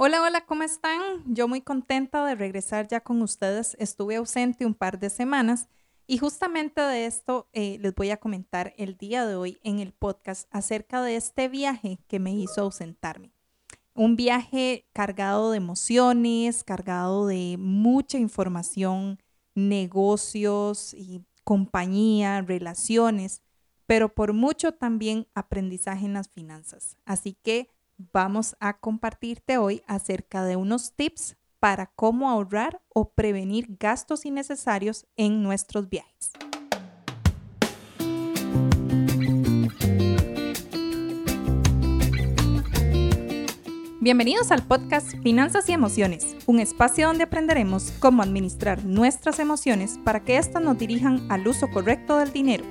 Hola, 0.00 0.22
hola, 0.22 0.46
¿cómo 0.46 0.62
están? 0.62 1.00
Yo 1.26 1.48
muy 1.48 1.60
contenta 1.60 2.24
de 2.24 2.36
regresar 2.36 2.86
ya 2.86 3.00
con 3.00 3.20
ustedes. 3.20 3.76
Estuve 3.80 4.14
ausente 4.14 4.64
un 4.64 4.74
par 4.74 5.00
de 5.00 5.10
semanas 5.10 5.68
y 6.06 6.18
justamente 6.18 6.80
de 6.80 7.06
esto 7.06 7.48
eh, 7.52 7.78
les 7.80 7.96
voy 7.96 8.10
a 8.10 8.16
comentar 8.16 8.74
el 8.76 8.96
día 8.96 9.26
de 9.26 9.34
hoy 9.34 9.58
en 9.64 9.80
el 9.80 9.92
podcast 9.92 10.46
acerca 10.52 11.02
de 11.02 11.16
este 11.16 11.48
viaje 11.48 11.98
que 12.06 12.20
me 12.20 12.32
hizo 12.32 12.60
ausentarme. 12.60 13.32
Un 13.92 14.14
viaje 14.14 14.86
cargado 14.92 15.50
de 15.50 15.56
emociones, 15.56 16.62
cargado 16.62 17.26
de 17.26 17.56
mucha 17.58 18.18
información, 18.18 19.18
negocios 19.56 20.94
y 20.94 21.24
compañía, 21.42 22.40
relaciones, 22.42 23.42
pero 23.86 24.14
por 24.14 24.32
mucho 24.32 24.70
también 24.70 25.26
aprendizaje 25.34 26.06
en 26.06 26.12
las 26.12 26.28
finanzas. 26.28 26.96
Así 27.04 27.36
que 27.42 27.68
vamos 27.98 28.56
a 28.60 28.78
compartirte 28.78 29.58
hoy 29.58 29.82
acerca 29.86 30.44
de 30.44 30.56
unos 30.56 30.94
tips 30.94 31.36
para 31.58 31.86
cómo 31.86 32.30
ahorrar 32.30 32.80
o 32.88 33.10
prevenir 33.10 33.66
gastos 33.80 34.24
innecesarios 34.24 35.06
en 35.16 35.42
nuestros 35.42 35.88
viajes. 35.88 36.30
Bienvenidos 44.00 44.52
al 44.52 44.62
podcast 44.62 45.10
Finanzas 45.22 45.68
y 45.68 45.72
Emociones, 45.72 46.36
un 46.46 46.60
espacio 46.60 47.08
donde 47.08 47.24
aprenderemos 47.24 47.92
cómo 47.98 48.22
administrar 48.22 48.84
nuestras 48.84 49.38
emociones 49.38 49.98
para 50.02 50.20
que 50.20 50.38
éstas 50.38 50.62
nos 50.62 50.78
dirijan 50.78 51.30
al 51.30 51.46
uso 51.46 51.68
correcto 51.68 52.16
del 52.16 52.32
dinero. 52.32 52.64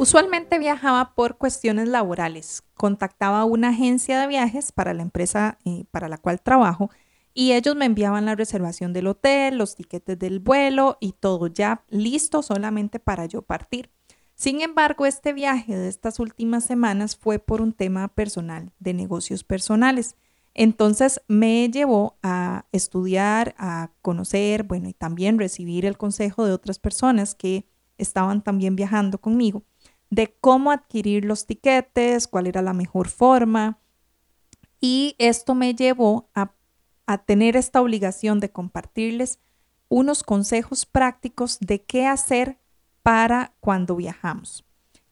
Usualmente 0.00 0.58
viajaba 0.58 1.14
por 1.14 1.36
cuestiones 1.36 1.86
laborales. 1.86 2.62
Contactaba 2.72 3.40
a 3.40 3.44
una 3.44 3.68
agencia 3.68 4.18
de 4.18 4.28
viajes 4.28 4.72
para 4.72 4.94
la 4.94 5.02
empresa 5.02 5.58
eh, 5.66 5.84
para 5.90 6.08
la 6.08 6.16
cual 6.16 6.40
trabajo 6.40 6.88
y 7.34 7.52
ellos 7.52 7.76
me 7.76 7.84
enviaban 7.84 8.24
la 8.24 8.34
reservación 8.34 8.94
del 8.94 9.08
hotel, 9.08 9.58
los 9.58 9.76
tiquetes 9.76 10.18
del 10.18 10.40
vuelo 10.40 10.96
y 11.00 11.12
todo 11.12 11.48
ya 11.48 11.84
listo 11.90 12.42
solamente 12.42 12.98
para 12.98 13.26
yo 13.26 13.42
partir. 13.42 13.90
Sin 14.36 14.62
embargo, 14.62 15.04
este 15.04 15.34
viaje 15.34 15.76
de 15.76 15.88
estas 15.88 16.18
últimas 16.18 16.64
semanas 16.64 17.14
fue 17.14 17.38
por 17.38 17.60
un 17.60 17.74
tema 17.74 18.08
personal, 18.08 18.72
de 18.78 18.94
negocios 18.94 19.44
personales. 19.44 20.16
Entonces 20.54 21.20
me 21.28 21.68
llevó 21.68 22.16
a 22.22 22.64
estudiar, 22.72 23.54
a 23.58 23.90
conocer, 24.00 24.62
bueno, 24.62 24.88
y 24.88 24.94
también 24.94 25.38
recibir 25.38 25.84
el 25.84 25.98
consejo 25.98 26.46
de 26.46 26.54
otras 26.54 26.78
personas 26.78 27.34
que 27.34 27.66
estaban 27.98 28.40
también 28.40 28.76
viajando 28.76 29.20
conmigo 29.20 29.62
de 30.10 30.36
cómo 30.40 30.70
adquirir 30.70 31.24
los 31.24 31.46
tiquetes, 31.46 32.28
cuál 32.28 32.46
era 32.46 32.62
la 32.62 32.72
mejor 32.72 33.08
forma. 33.08 33.78
Y 34.80 35.14
esto 35.18 35.54
me 35.54 35.74
llevó 35.74 36.30
a, 36.34 36.54
tener 37.26 37.56
esta 37.56 37.80
obligación 37.80 38.38
de 38.38 38.52
compartirles 38.52 39.40
unos 39.88 40.22
consejos 40.22 40.86
prácticos 40.86 41.58
de 41.58 41.82
qué 41.82 42.06
hacer 42.06 42.60
para 43.02 43.52
cuando 43.58 43.96
viajamos. 43.96 44.64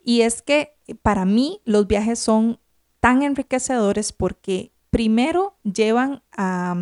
Y 0.04 0.20
es 0.20 0.40
que 0.40 0.76
para 1.02 1.24
mí 1.24 1.60
los 1.64 1.88
viajes 1.88 2.20
son 2.20 2.60
tan 3.00 3.24
enriquecedores 3.24 4.12
porque 4.12 4.70
primero 4.90 5.58
llevan 5.64 6.22
a, 6.36 6.76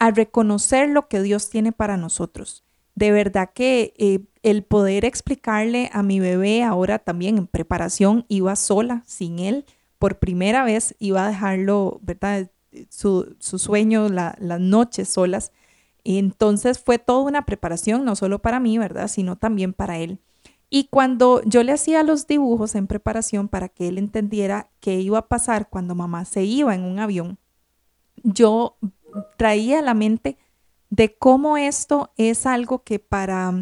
a 0.00 0.10
reconocer 0.10 0.88
lo 0.88 1.06
que 1.06 1.22
Dios 1.22 1.48
tiene 1.48 1.70
para 1.70 1.96
nosotros 1.96 2.64
de 2.94 3.12
verdad 3.12 3.50
que 3.54 3.94
eh, 3.96 4.20
el 4.42 4.64
poder 4.64 5.04
explicarle 5.04 5.90
a 5.92 6.02
mi 6.02 6.20
bebé 6.20 6.62
ahora 6.62 6.98
también 6.98 7.38
en 7.38 7.46
preparación, 7.46 8.24
iba 8.28 8.56
sola, 8.56 9.04
sin 9.06 9.38
él, 9.38 9.64
por 9.98 10.18
primera 10.18 10.64
vez 10.64 10.96
iba 10.98 11.24
a 11.24 11.28
dejarlo, 11.28 12.00
¿verdad? 12.02 12.50
Su, 12.88 13.36
sueño, 13.38 14.08
las 14.08 14.60
noches 14.60 15.08
solas. 15.08 15.52
Entonces 16.04 16.80
fue 16.80 16.98
toda 16.98 17.22
una 17.22 17.44
preparación, 17.44 18.04
no 18.04 18.16
solo 18.16 18.40
para 18.40 18.58
mí, 18.58 18.78
¿verdad? 18.78 19.08
Sino 19.08 19.36
también 19.36 19.72
para 19.72 19.98
él. 19.98 20.18
Y 20.68 20.84
cuando 20.84 21.42
yo 21.44 21.62
le 21.62 21.72
hacía 21.72 22.02
los 22.02 22.26
dibujos 22.26 22.74
en 22.74 22.86
preparación 22.86 23.46
para 23.46 23.68
que 23.68 23.88
él 23.88 23.98
entendiera 23.98 24.70
qué 24.80 25.00
iba 25.00 25.18
a 25.18 25.28
pasar 25.28 25.68
cuando 25.68 25.94
mamá 25.94 26.24
se 26.24 26.44
iba 26.44 26.74
en 26.74 26.84
un 26.84 26.98
avión, 26.98 27.38
yo 28.24 28.78
traía 29.36 29.80
a 29.80 29.82
la 29.82 29.94
mente 29.94 30.38
de 30.90 31.14
cómo 31.14 31.58
esto 31.58 32.10
es 32.16 32.46
algo 32.46 32.82
que 32.84 32.98
para 32.98 33.52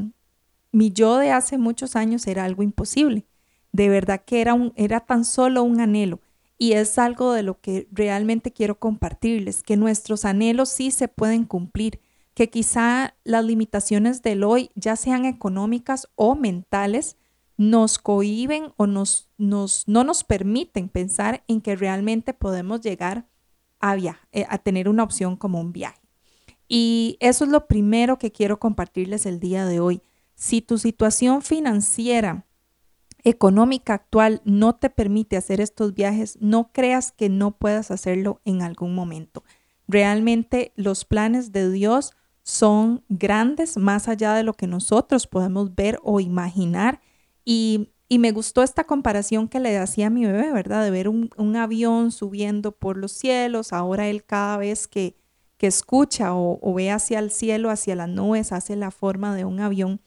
mi 0.72 0.90
yo 0.90 1.16
de 1.16 1.30
hace 1.30 1.58
muchos 1.58 1.96
años 1.96 2.26
era 2.26 2.44
algo 2.44 2.62
imposible. 2.62 3.26
De 3.72 3.88
verdad 3.88 4.22
que 4.24 4.40
era, 4.40 4.54
un, 4.54 4.72
era 4.76 5.00
tan 5.00 5.24
solo 5.24 5.62
un 5.62 5.80
anhelo. 5.80 6.20
Y 6.58 6.72
es 6.72 6.98
algo 6.98 7.32
de 7.32 7.42
lo 7.42 7.60
que 7.60 7.88
realmente 7.90 8.52
quiero 8.52 8.78
compartirles, 8.78 9.62
que 9.62 9.76
nuestros 9.76 10.24
anhelos 10.24 10.68
sí 10.68 10.90
se 10.90 11.08
pueden 11.08 11.44
cumplir, 11.44 12.00
que 12.34 12.50
quizá 12.50 13.14
las 13.24 13.44
limitaciones 13.44 14.22
del 14.22 14.44
hoy, 14.44 14.70
ya 14.74 14.96
sean 14.96 15.24
económicas 15.24 16.08
o 16.16 16.34
mentales, 16.34 17.16
nos 17.56 17.98
cohiben 17.98 18.72
o 18.76 18.86
nos, 18.86 19.28
nos, 19.38 19.84
no 19.86 20.04
nos 20.04 20.24
permiten 20.24 20.88
pensar 20.88 21.44
en 21.46 21.60
que 21.60 21.76
realmente 21.76 22.34
podemos 22.34 22.80
llegar 22.80 23.26
a, 23.80 23.96
eh, 23.96 24.46
a 24.48 24.58
tener 24.58 24.88
una 24.88 25.02
opción 25.02 25.36
como 25.36 25.60
un 25.60 25.72
viaje. 25.72 26.00
Y 26.68 27.16
eso 27.20 27.44
es 27.44 27.50
lo 27.50 27.66
primero 27.66 28.18
que 28.18 28.32
quiero 28.32 28.60
compartirles 28.60 29.26
el 29.26 29.40
día 29.40 29.66
de 29.66 29.80
hoy. 29.80 30.02
Si 30.40 30.62
tu 30.62 30.78
situación 30.78 31.42
financiera, 31.42 32.46
económica 33.24 33.92
actual 33.92 34.40
no 34.46 34.74
te 34.74 34.88
permite 34.88 35.36
hacer 35.36 35.60
estos 35.60 35.92
viajes, 35.92 36.38
no 36.40 36.72
creas 36.72 37.12
que 37.12 37.28
no 37.28 37.58
puedas 37.58 37.90
hacerlo 37.90 38.40
en 38.46 38.62
algún 38.62 38.94
momento. 38.94 39.44
Realmente 39.86 40.72
los 40.76 41.04
planes 41.04 41.52
de 41.52 41.70
Dios 41.70 42.14
son 42.42 43.04
grandes, 43.10 43.76
más 43.76 44.08
allá 44.08 44.32
de 44.32 44.42
lo 44.42 44.54
que 44.54 44.66
nosotros 44.66 45.26
podemos 45.26 45.74
ver 45.74 46.00
o 46.02 46.20
imaginar. 46.20 47.02
Y, 47.44 47.90
me 48.08 48.32
gustó 48.32 48.62
esta 48.62 48.84
comparación 48.84 49.46
que 49.46 49.60
le 49.60 49.76
hacía 49.76 50.06
a 50.06 50.10
mi 50.10 50.24
bebé, 50.24 50.50
¿verdad? 50.54 50.82
De 50.82 50.90
ver 50.90 51.06
un, 51.06 51.56
avión 51.56 52.12
subiendo 52.12 52.72
por 52.72 52.96
los 52.96 53.12
cielos. 53.12 53.74
Ahora 53.74 54.08
él 54.08 54.24
cada 54.24 54.56
vez 54.56 54.88
que, 54.88 55.16
que 55.58 55.66
escucha 55.66 56.34
o, 56.34 56.74
ve 56.74 56.90
hacia 56.90 57.18
el 57.18 57.30
cielo, 57.30 57.68
hacia 57.68 57.94
las 57.94 58.08
nubes, 58.08 58.52
hace 58.52 58.74
la 58.74 58.90
forma 58.90 59.36
de 59.36 59.44
un 59.44 59.60
avión. 59.60 60.00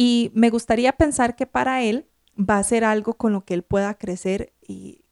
Y 0.00 0.30
me 0.32 0.50
gustaría 0.50 0.92
pensar 0.92 1.34
que 1.34 1.44
para 1.44 1.82
él 1.82 2.06
va 2.38 2.58
a 2.58 2.62
ser 2.62 2.84
algo 2.84 3.14
con 3.14 3.32
lo 3.32 3.44
que 3.44 3.54
él 3.54 3.64
pueda 3.64 3.94
crecer 3.94 4.52
y 4.62 5.04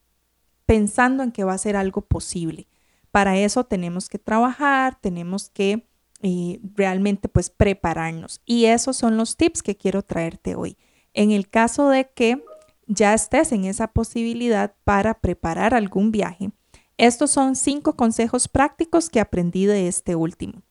pensando 0.65 1.25
en 1.25 1.33
que 1.33 1.43
va 1.43 1.55
a 1.55 1.59
ser 1.59 1.75
algo 1.75 2.03
posible. 2.03 2.69
Para 3.11 3.37
eso 3.37 3.65
tenemos 3.65 4.09
que 4.09 4.21
trabajar, 4.21 4.97
tenemos 5.01 5.51
que 5.51 5.89
eh, 6.23 6.61
realmente 6.77 7.29
pues 7.29 7.51
prepararnos. 7.51 8.41
Y 8.45 8.67
esos 8.67 8.97
son 8.97 9.17
los 9.17 9.37
tips 9.37 9.65
que 9.65 9.77
quiero 9.77 10.03
traerte 10.03 10.55
hoy. 10.55 10.79
En 11.15 11.33
el 11.33 11.49
caso 11.49 11.89
de 11.89 12.09
que 12.09 12.45
ya 12.87 13.13
estés 13.13 13.51
en 13.51 13.65
esa 13.65 13.89
posibilidad 13.89 14.77
para 14.85 15.15
preparar 15.15 15.75
algún 15.75 16.13
viaje, 16.13 16.53
estos 16.97 17.33
son 17.33 17.57
cinco 17.57 17.97
consejos 17.97 18.47
prácticos 18.47 19.11
que 19.11 19.19
aprendí 19.19 19.67
de 19.67 19.89
este 19.89 20.15
último. 20.15 20.63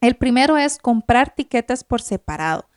El 0.00 0.16
primero 0.16 0.56
es 0.56 0.78
comprar 0.78 1.32
tiquetes 1.32 1.84
por 1.84 2.02
separado, 2.02 2.68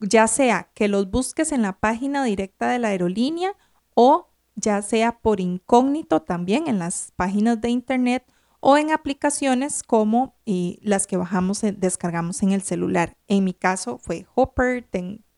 ya 0.00 0.26
sea 0.26 0.70
que 0.74 0.88
los 0.88 1.10
busques 1.10 1.52
en 1.52 1.62
la 1.62 1.78
página 1.78 2.24
directa 2.24 2.68
de 2.68 2.78
la 2.78 2.88
aerolínea 2.88 3.56
o 3.94 4.28
ya 4.56 4.82
sea 4.82 5.20
por 5.20 5.40
incógnito 5.40 6.22
también 6.22 6.66
en 6.66 6.78
las 6.78 7.12
páginas 7.16 7.60
de 7.60 7.70
internet 7.70 8.24
o 8.60 8.76
en 8.76 8.90
aplicaciones 8.90 9.82
como 9.82 10.36
eh, 10.44 10.78
las 10.82 11.06
que 11.06 11.16
bajamos, 11.16 11.62
descargamos 11.62 12.42
en 12.42 12.52
el 12.52 12.62
celular. 12.62 13.16
En 13.26 13.44
mi 13.44 13.54
caso 13.54 13.98
fue 13.98 14.26
Hopper, 14.34 14.86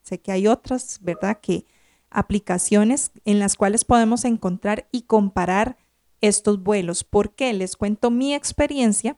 sé 0.03 0.21
que 0.21 0.33
hay 0.33 0.49
otras, 0.49 0.99
¿verdad? 1.03 1.39
Que 1.41 1.65
aplicaciones 2.11 3.13
en 3.25 3.39
las 3.39 3.57
cuales 3.57 3.85
podemos 3.85 4.25
encontrar 4.25 4.89
y 4.91 5.03
comparar 5.03 5.77
estos 6.21 6.63
vuelos. 6.63 7.05
porque 7.05 7.53
Les 7.53 7.77
cuento 7.77 8.11
mi 8.11 8.35
experiencia. 8.35 9.17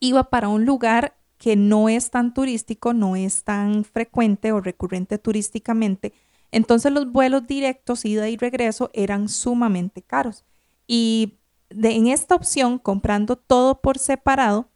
Iba 0.00 0.30
para 0.30 0.48
un 0.48 0.64
lugar 0.64 1.17
que 1.38 1.56
no 1.56 1.88
es 1.88 2.10
tan 2.10 2.34
turístico, 2.34 2.92
no 2.92 3.16
es 3.16 3.44
tan 3.44 3.84
frecuente 3.84 4.52
o 4.52 4.60
recurrente 4.60 5.18
turísticamente. 5.18 6.12
Entonces 6.50 6.92
los 6.92 7.10
vuelos 7.10 7.46
directos, 7.46 8.04
ida 8.04 8.28
y 8.28 8.36
regreso, 8.36 8.90
eran 8.92 9.28
sumamente 9.28 10.02
caros. 10.02 10.44
Y 10.86 11.34
en 11.70 12.08
esta 12.08 12.34
opción, 12.34 12.78
comprando 12.78 13.36
todo 13.36 13.80
por 13.80 13.98
separado, 13.98 14.68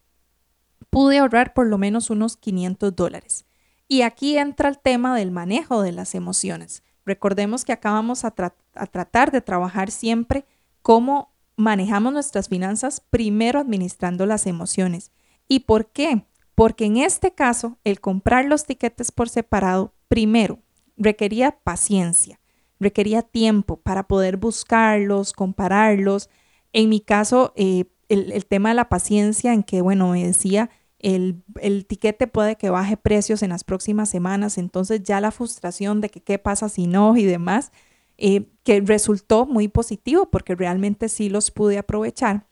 pude 0.91 1.19
ahorrar 1.19 1.55
por 1.55 1.67
lo 1.67 1.79
menos 1.79 2.11
unos 2.11 2.37
500 2.37 2.95
dólares. 2.95 3.45
Y 3.89 4.03
aquí 4.03 4.39
entra 4.39 4.69
el 4.69 4.79
tema 4.79 5.17
del 5.17 5.31
manejo 5.31 5.83
de 5.83 5.93
las 5.93 6.15
emociones. 6.15 6.83
Recordemos 7.05 7.65
que 7.65 7.73
acabamos 7.73 8.25
a, 8.25 8.35
a 8.75 8.87
tratar 8.87 9.33
de 9.33 9.41
trabajar 9.41 9.91
siempre 9.91 10.45
cómo 10.83 11.33
manejamos 11.57 12.13
nuestras 12.13 12.49
finanzas 12.49 13.01
primero 13.01 13.59
administrando 13.59 14.27
las 14.27 14.47
emociones. 14.47 15.11
¿Y 15.49 15.61
por 15.61 15.91
qué? 15.91 16.25
Porque 16.63 16.85
en 16.85 16.97
este 16.97 17.33
caso, 17.33 17.77
el 17.83 17.99
comprar 17.99 18.45
los 18.45 18.67
tiquetes 18.67 19.11
por 19.11 19.29
separado, 19.29 19.95
primero, 20.07 20.61
requería 20.97 21.59
paciencia, 21.65 22.39
requería 22.79 23.23
tiempo 23.23 23.79
para 23.79 24.07
poder 24.07 24.37
buscarlos, 24.37 25.33
compararlos. 25.33 26.31
En 26.73 26.89
mi 26.89 27.01
caso, 27.01 27.53
eh, 27.57 27.87
el, 28.09 28.47
tema 28.47 28.69
de 28.69 28.77
la 28.77 28.89
paciencia, 28.89 29.53
en 29.53 29.65
que, 29.65 29.81
bueno, 29.81 30.11
me 30.11 30.25
decía, 30.25 30.71
el, 31.01 31.43
el, 31.61 31.85
tiquete 31.85 32.29
puede 32.29 32.55
que 32.55 32.71
baje 32.71 32.97
precios 32.97 33.43
en 33.43 33.51
las 33.51 33.65
próximas 33.65 34.09
semanas, 34.09 34.57
entonces 34.57 35.03
ya 35.03 35.21
la 35.21 35.33
frustración 35.33 36.01
de 36.01 36.11
que 36.11 36.23
qué 36.23 36.39
pasa 36.39 36.69
si 36.69 36.87
no 36.87 37.17
y 37.17 37.25
demás, 37.25 37.73
eh, 38.19 38.53
que 38.63 38.81
resultó 38.83 39.47
muy 39.47 39.67
positivo 39.67 40.31
porque 40.31 40.55
realmente 40.55 41.09
sí 41.09 41.29
los 41.29 41.51
pude 41.51 41.79
aprovechar. 41.79 42.47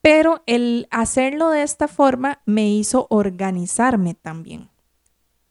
Pero 0.00 0.42
el 0.46 0.86
hacerlo 0.90 1.50
de 1.50 1.62
esta 1.62 1.88
forma 1.88 2.40
me 2.46 2.70
hizo 2.70 3.06
organizarme 3.10 4.14
también. 4.14 4.70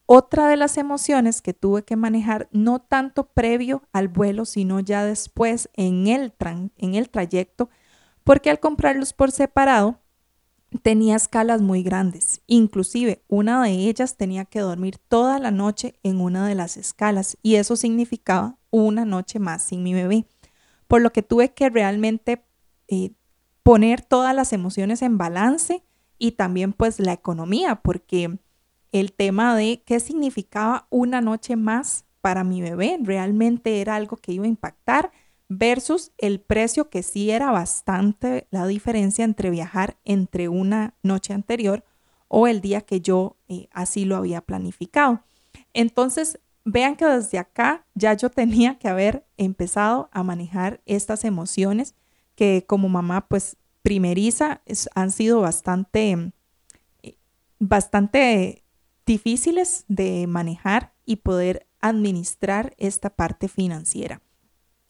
Otra 0.06 0.48
de 0.48 0.56
las 0.56 0.78
emociones 0.78 1.42
que 1.42 1.54
tuve 1.54 1.84
que 1.84 1.98
manejar, 1.98 2.48
no 2.54 2.80
tanto 2.80 3.28
previo 3.28 3.84
al 3.92 4.08
vuelo, 4.08 4.46
sino 4.46 4.80
ya 4.80 5.04
después 5.04 5.70
en 5.74 6.08
el, 6.08 6.34
en 6.78 6.96
el 6.96 7.10
trayecto, 7.10 7.70
porque 8.24 8.50
al 8.50 8.62
comprarlos 8.62 9.12
por 9.12 9.32
separado 9.32 10.00
tenía 10.82 11.18
escalas 11.18 11.62
muy 11.62 11.84
grandes. 11.84 12.42
Inclusive 12.48 13.24
una 13.28 13.64
de 13.64 13.72
ellas 13.72 14.16
tenía 14.16 14.46
que 14.46 14.60
dormir 14.60 14.98
toda 14.98 15.40
la 15.40 15.52
noche 15.52 15.96
en 16.04 16.22
una 16.22 16.48
de 16.48 16.56
las 16.56 16.78
escalas 16.78 17.38
y 17.42 17.56
eso 17.56 17.76
significaba 17.76 18.58
una 18.70 19.06
noche 19.06 19.40
más 19.40 19.64
sin 19.64 19.84
mi 19.84 19.94
bebé. 19.94 20.26
Por 20.88 21.02
lo 21.02 21.12
que 21.12 21.22
tuve 21.22 21.54
que 21.54 21.70
realmente 21.70 22.46
eh, 22.88 23.12
poner 23.68 24.02
todas 24.02 24.34
las 24.34 24.54
emociones 24.54 25.02
en 25.02 25.18
balance 25.18 25.84
y 26.18 26.31
también 26.31 26.72
pues 26.72 27.02
la 27.02 27.12
economía, 27.12 27.75
porque 27.75 28.40
el 28.94 29.12
tema 29.12 29.58
de 29.58 29.84
qué 29.86 30.00
significaba 30.00 30.88
una 30.90 31.19
noche 31.19 31.58
más 31.58 32.06
para 32.22 32.46
mi 32.46 32.62
bebé 32.62 32.98
realmente 33.02 33.81
era 33.81 33.96
algo 33.96 34.16
que 34.16 34.31
iba 34.31 34.46
a 34.46 34.48
impactar 34.48 35.12
versus 35.50 36.14
el 36.18 36.40
precio 36.40 36.90
que 36.90 37.04
sí 37.04 37.30
era 37.30 37.52
bastante 37.52 38.48
la 38.52 38.66
diferencia 38.68 39.25
entre 39.25 39.50
viajar 39.50 39.98
entre 40.06 40.48
una 40.48 40.94
noche 41.04 41.34
anterior 41.34 41.84
o 42.30 42.48
el 42.48 42.62
día 42.62 42.80
que 42.80 43.02
yo 43.02 43.36
eh, 43.50 43.68
así 43.74 44.06
lo 44.06 44.16
había 44.16 44.40
planificado. 44.40 45.24
Entonces, 45.74 46.40
vean 46.64 46.96
que 46.96 47.06
desde 47.06 47.38
acá 47.38 47.86
ya 47.96 48.14
yo 48.14 48.30
tenía 48.30 48.80
que 48.80 48.88
haber 48.88 49.25
empezado 49.36 50.08
a 50.14 50.24
manejar 50.24 50.80
estas 50.86 51.25
emociones 51.25 51.96
que 52.38 52.66
como 52.68 52.88
mamá 52.88 53.28
pues 53.28 53.57
primeriza 53.81 54.62
han 54.94 55.12
sido 55.12 55.42
bastante, 55.42 56.31
eh, 57.01 57.18
bastante 57.57 58.63
difíciles 59.07 59.86
de 59.88 60.28
manejar 60.28 60.94
y 61.04 61.18
poder 61.18 61.68
administrar 61.81 62.75
esta 62.78 63.10
parte 63.10 63.48
financiera. 63.48 64.22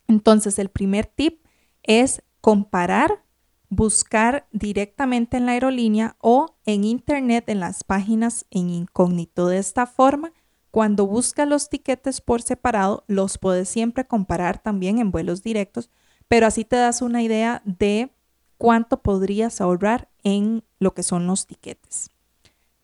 Entonces, 0.07 0.59
el 0.59 0.69
primer 0.69 1.05
tip 1.05 1.45
es 1.83 2.21
comparar, 2.41 3.23
buscar 3.69 4.47
directamente 4.51 5.37
en 5.37 5.45
la 5.45 5.53
aerolínea 5.53 6.17
o 6.19 6.57
en 6.65 6.83
internet 6.83 7.47
en 7.47 7.61
las 7.61 7.85
páginas 7.85 8.45
en 8.51 8.69
incógnito. 8.69 9.47
De 9.47 9.57
esta 9.57 9.85
forma, 9.85 10.33
cuando 10.71 11.07
buscas 11.07 11.47
los 11.47 11.69
tiquetes 11.69 12.19
por 12.19 12.41
separado, 12.41 13.05
los 13.07 13.37
puedes 13.37 13.69
siempre 13.69 14.05
comparar 14.05 14.61
también 14.61 14.99
en 14.99 15.11
vuelos 15.11 15.43
directos, 15.43 15.89
pero 16.27 16.47
así 16.47 16.65
te 16.65 16.75
das 16.75 17.01
una 17.01 17.21
idea 17.21 17.61
de 17.65 18.11
cuánto 18.57 19.01
podrías 19.01 19.61
ahorrar 19.61 20.09
en 20.23 20.63
lo 20.79 20.93
que 20.93 21.03
son 21.03 21.27
los 21.27 21.47
tiquetes. 21.47 22.09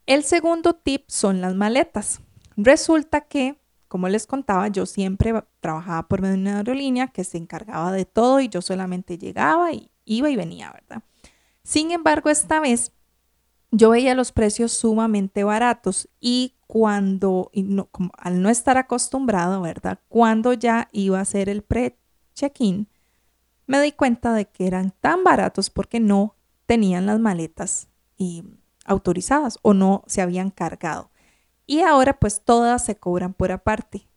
El 0.06 0.24
segundo 0.24 0.74
tip 0.74 1.06
son 1.08 1.42
las 1.42 1.56
maletas. 1.56 2.22
Resulta 2.56 3.22
que 3.22 3.58
como 3.94 4.10
les 4.10 4.26
contaba, 4.26 4.70
yo 4.70 4.88
siempre 4.88 5.36
trabajaba 5.60 6.08
por 6.08 6.20
medio 6.20 6.34
de 6.34 6.42
una 6.42 6.58
aerolínea 6.58 7.10
que 7.10 7.24
se 7.24 7.38
encargaba 7.38 7.92
de 7.92 8.06
todo 8.06 8.40
y 8.40 8.50
yo 8.50 8.60
solamente 8.64 9.20
llegaba 9.20 9.72
y 9.72 9.92
iba 10.04 10.32
y 10.32 10.36
venía, 10.36 10.72
¿verdad? 10.72 11.04
Sin 11.62 11.92
embargo, 11.92 12.32
esta 12.32 12.60
vez 12.60 12.92
yo 13.70 13.92
veía 13.92 14.16
los 14.16 14.32
precios 14.32 14.72
sumamente 14.72 15.44
baratos 15.44 16.10
y 16.20 16.56
cuando, 16.66 17.52
al 18.18 18.42
no 18.42 18.50
estar 18.50 18.80
acostumbrado, 18.80 19.62
¿verdad? 19.62 20.00
Cuando 20.10 20.54
ya 20.54 20.90
iba 20.92 21.20
a 21.20 21.22
hacer 21.22 21.48
el 21.48 21.62
pre-check-in, 21.62 22.88
me 23.68 23.82
di 23.82 23.92
cuenta 23.92 24.34
de 24.34 24.46
que 24.46 24.68
eran 24.68 24.94
tan 25.02 25.24
baratos 25.24 25.70
porque 25.70 26.00
no 26.00 26.36
tenían 26.66 27.06
las 27.06 27.20
maletas 27.20 27.88
y, 28.18 28.44
autorizadas 28.86 29.60
o 29.62 29.74
no 29.74 30.04
se 30.08 30.22
habían 30.22 30.50
cargado 30.50 31.10
y 31.66 31.82
ahora 31.82 32.20
pues 32.20 32.42
todas 32.44 32.84
se 32.84 32.96
cobran 32.96 33.34
por 33.34 33.52
aparte. 33.52 34.08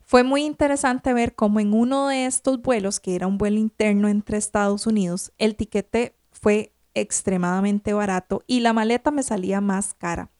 Fue 0.00 0.24
muy 0.24 0.44
interesante 0.44 1.12
ver 1.12 1.34
cómo 1.34 1.60
en 1.60 1.72
uno 1.72 2.08
de 2.08 2.26
estos 2.26 2.60
vuelos, 2.60 2.98
que 2.98 3.14
era 3.14 3.26
un 3.26 3.38
vuelo 3.38 3.58
interno 3.58 4.08
entre 4.08 4.38
Estados 4.38 4.86
Unidos, 4.86 5.32
el 5.38 5.54
tiquete 5.54 6.16
fue 6.32 6.72
extremadamente 6.94 7.92
barato 7.92 8.42
y 8.46 8.60
la 8.60 8.72
maleta 8.72 9.12
me 9.12 9.22
salía 9.22 9.60
más 9.60 9.94
cara. 9.94 10.30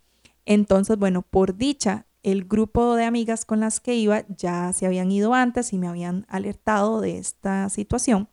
Entonces, 0.44 0.98
bueno, 0.98 1.22
por 1.22 1.56
dicha, 1.56 2.06
el 2.22 2.44
grupo 2.44 2.96
de 2.96 3.04
amigas 3.04 3.44
con 3.44 3.60
las 3.60 3.80
que 3.80 3.94
iba 3.94 4.24
ya 4.28 4.72
se 4.72 4.86
habían 4.86 5.12
ido 5.12 5.34
antes 5.34 5.72
y 5.72 5.78
me 5.78 5.86
habían 5.86 6.26
alertado 6.28 7.00
de 7.00 7.18
esta 7.18 7.68
situación. 7.68 8.28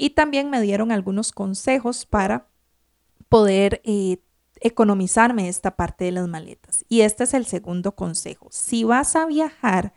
Y 0.00 0.10
también 0.10 0.48
me 0.48 0.62
dieron 0.62 0.92
algunos 0.92 1.30
consejos 1.30 2.06
para 2.06 2.48
poder 3.28 3.82
eh, 3.84 4.16
economizarme 4.62 5.50
esta 5.50 5.76
parte 5.76 6.06
de 6.06 6.12
las 6.12 6.26
maletas. 6.26 6.86
Y 6.88 7.02
este 7.02 7.24
es 7.24 7.34
el 7.34 7.44
segundo 7.44 7.94
consejo. 7.94 8.48
Si 8.50 8.82
vas 8.82 9.14
a 9.14 9.26
viajar 9.26 9.92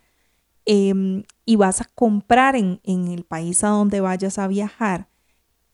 em, 0.66 1.22
y 1.46 1.56
vas 1.56 1.80
a 1.80 1.86
comprar 1.86 2.54
en, 2.54 2.80
en 2.82 3.08
el 3.08 3.24
país 3.24 3.64
a 3.64 3.68
donde 3.68 4.02
vayas 4.02 4.38
a 4.38 4.46
viajar, 4.46 5.08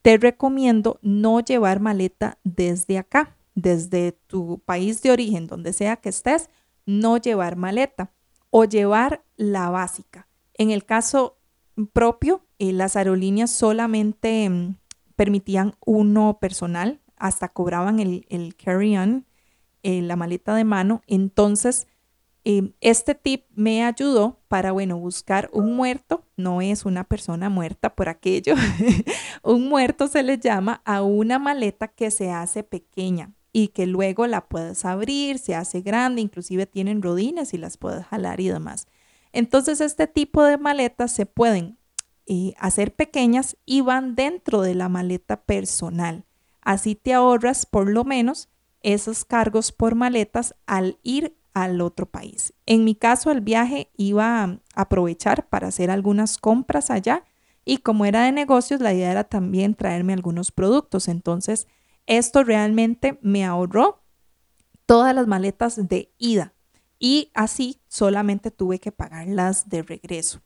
te 0.00 0.16
recomiendo 0.16 1.00
no 1.02 1.40
llevar 1.40 1.80
maleta 1.80 2.38
desde 2.44 2.98
acá, 2.98 3.36
desde 3.56 4.12
tu 4.28 4.60
país 4.60 5.02
de 5.02 5.10
origen, 5.10 5.48
donde 5.48 5.72
sea 5.72 5.96
que 5.96 6.08
estés, 6.08 6.50
no 6.86 7.16
llevar 7.16 7.56
maleta 7.56 8.12
o 8.50 8.64
llevar 8.64 9.24
la 9.36 9.70
básica. 9.70 10.28
En 10.54 10.70
el 10.70 10.84
caso 10.84 11.39
propio, 11.93 12.46
eh, 12.58 12.72
las 12.72 12.96
aerolíneas 12.96 13.50
solamente 13.50 14.44
em, 14.44 14.76
permitían 15.17 15.75
uno 15.84 16.38
personal, 16.40 17.00
hasta 17.17 17.49
cobraban 17.49 18.00
el, 18.00 18.56
carry-on, 18.56 19.26
eh, 19.82 20.02
la 20.02 20.17
maleta 20.17 20.55
de 20.55 20.64
mano. 20.64 21.02
Entonces, 21.06 21.87
em, 22.44 22.72
este 22.81 23.14
tip 23.14 23.44
me 23.55 23.84
ayudó 23.84 24.40
para, 24.49 24.72
bueno, 24.72 24.99
buscar 24.99 25.50
un 25.52 25.76
muerto, 25.76 26.25
no 26.37 26.62
es 26.62 26.84
una 26.84 27.05
persona 27.05 27.50
muerta 27.50 27.94
por 27.94 28.08
aquello, 28.08 28.55
un 29.43 29.69
muerto 29.69 30.08
se 30.08 30.23
le 30.23 30.38
llama 30.38 30.81
a 30.84 31.02
una 31.02 31.38
maleta 31.38 31.88
que 31.88 32.11
se 32.11 32.30
hace 32.30 32.62
pequeña 32.62 33.33
y 33.52 33.68
que 33.68 33.87
luego 33.87 34.26
la 34.26 34.49
puedes 34.49 34.85
abrir, 34.85 35.38
se 35.38 35.54
hace 35.54 35.80
grande, 35.83 36.21
inclusive 36.21 36.66
tienen 36.66 37.02
rodines 37.02 37.52
y 37.54 37.59
las 37.59 37.76
puedes 37.76 38.06
jalar 38.06 38.40
y 38.40 38.49
demás. 38.49 38.87
Entonces, 39.32 39.80
este 39.80 40.06
tipo 40.06 40.42
de 40.42 40.58
maletas 40.58 41.12
se 41.12 41.26
pueden 41.26 41.78
eh, 42.26 42.54
hacer 42.58 42.94
pequeñas 42.94 43.56
y 43.64 43.80
van 43.80 44.14
dentro 44.14 44.62
de 44.62 44.75
la 44.75 44.88
maleta 44.88 45.42
personal. 45.42 46.25
Así 46.60 46.94
te 46.94 47.12
ahorras 47.12 47.66
por 47.66 47.90
lo 47.90 48.04
menos 48.04 48.49
esos 48.82 49.25
cargos 49.25 49.72
por 49.72 49.94
maletas 49.94 50.54
al 50.66 50.99
ir 51.02 51.37
al 51.54 51.80
otro 51.80 52.06
país. 52.06 52.54
En 52.66 52.84
mi 52.84 52.94
caso, 52.94 53.30
el 53.30 53.40
viaje 53.40 53.90
iba 53.96 54.42
a 54.42 54.60
aprovechar 54.75 55.49
para 55.49 55.68
hacer 55.68 55.90
algunas 55.90 56.38
compras 56.38 56.90
allá 56.90 57.25
y 57.64 57.78
como 57.78 58.04
era 58.04 58.25
de 58.25 58.32
negocios, 58.32 58.80
la 58.80 58.94
idea 58.94 59.10
era 59.10 59.25
también 59.25 59.75
traerme 59.75 60.12
algunos 60.12 60.50
productos. 60.52 61.08
Entonces, 61.08 61.66
esto 62.06 62.44
realmente 62.44 63.18
me 63.22 63.44
ahorró 63.44 64.02
todas 64.87 65.14
las 65.14 65.26
maletas 65.26 65.88
de 65.88 66.12
ida 66.18 66.54
y 67.00 67.33
así 67.35 67.80
solamente 67.88 68.52
tuve 68.52 68.78
que 68.78 68.92
pagarlas 68.92 69.69
de 69.69 69.83
regreso. 69.83 70.40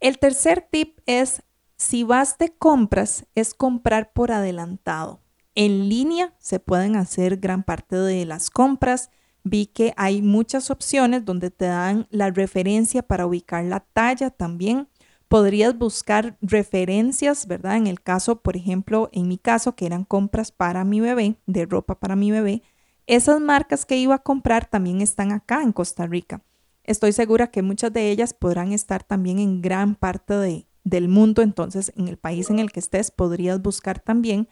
El 0.00 0.18
tercer 0.18 0.68
tip 0.70 0.98
es 1.06 1.42
si 1.76 2.02
vas 2.02 2.36
de 2.36 2.54
compras, 2.54 3.26
es 3.34 3.54
comprar 3.54 4.12
por 4.12 4.32
adelantado. 4.32 5.20
En 5.54 5.88
línea 5.88 6.34
se 6.38 6.58
pueden 6.60 6.96
hacer 6.96 7.38
gran 7.38 7.62
parte 7.62 7.96
de 7.96 8.26
las 8.26 8.50
compras. 8.50 9.10
Vi 9.44 9.66
que 9.66 9.94
hay 9.96 10.20
muchas 10.20 10.70
opciones 10.70 11.24
donde 11.24 11.50
te 11.50 11.66
dan 11.66 12.08
la 12.10 12.30
referencia 12.30 13.02
para 13.02 13.26
ubicar 13.26 13.64
la 13.64 13.80
talla 13.80 14.30
también. 14.30 14.88
Podrías 15.28 15.78
buscar 15.78 16.36
referencias, 16.40 17.46
¿verdad? 17.46 17.76
En 17.76 17.86
el 17.86 18.00
caso, 18.00 18.42
por 18.42 18.56
ejemplo, 18.56 19.08
en 19.12 19.28
mi 19.28 19.38
caso, 19.38 19.76
que 19.76 19.86
eran 19.86 20.04
compras 20.04 20.50
para 20.50 20.84
mi 20.84 21.00
bebé, 21.00 21.36
de 21.46 21.66
ropa 21.66 21.98
para 21.98 22.16
mi 22.16 22.30
bebé, 22.30 22.62
esas 23.06 23.40
marcas 23.40 23.86
que 23.86 23.96
iba 23.96 24.16
a 24.16 24.22
comprar 24.22 24.66
también 24.66 25.00
están 25.00 25.32
acá 25.32 25.62
en 25.62 25.72
Costa 25.72 26.06
Rica. 26.06 26.42
Estoy 26.84 27.12
segura 27.12 27.50
que 27.50 27.62
muchas 27.62 27.92
de 27.92 28.10
ellas 28.10 28.34
podrán 28.34 28.72
estar 28.72 29.02
también 29.02 29.38
en 29.38 29.60
gran 29.60 29.94
parte 29.94 30.34
de, 30.34 30.66
del 30.84 31.08
mundo, 31.08 31.42
entonces 31.42 31.92
en 31.96 32.08
el 32.08 32.16
país 32.16 32.50
en 32.50 32.58
el 32.58 32.70
que 32.70 32.80
estés 32.80 33.10
podrías 33.10 33.60
buscar 33.60 33.98
también 34.00 34.48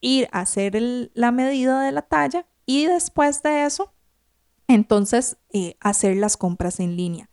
ir 0.00 0.28
a 0.32 0.40
hacer 0.40 0.74
la 1.14 1.30
medida 1.30 1.82
de 1.82 1.92
la 1.92 2.02
talla 2.02 2.46
y 2.66 2.86
después 2.86 3.42
de 3.42 3.64
eso, 3.64 3.92
entonces 4.68 5.36
eh, 5.52 5.76
hacer 5.80 6.16
las 6.16 6.36
compras 6.36 6.80
en 6.80 6.96
línea. 6.96 7.30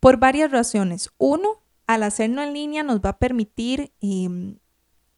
Por 0.00 0.18
varias 0.18 0.50
razones. 0.50 1.10
Uno, 1.16 1.62
al 1.86 2.02
hacerlo 2.02 2.42
en 2.42 2.52
línea 2.52 2.82
nos 2.82 3.00
va 3.00 3.10
a 3.10 3.18
permitir 3.18 3.92
em, 4.00 4.58